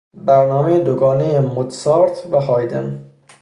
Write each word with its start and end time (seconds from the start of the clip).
برنامهی 0.13 0.79
دو 0.83 0.95
گانهی 0.95 1.39
موتسارت 1.39 2.27
و 2.31 2.39
هایدن 2.41 3.11